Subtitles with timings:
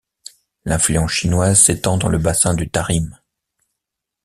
[0.65, 3.19] L’influence chinoise s’étend dans le bassin du Tarim.